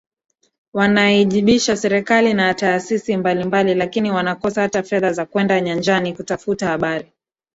wanaijibisha 0.73 1.77
serikali 1.77 2.33
na 2.33 2.53
taasisi 2.53 3.17
mbalimbali 3.17 3.75
lakini 3.75 4.11
wanakosa 4.11 4.61
hata 4.61 4.83
fedha 4.83 5.13
za 5.13 5.25
kwenda 5.25 5.61
nyanjani 5.61 6.13
kutafuta 6.13 6.67
habari 6.67 7.11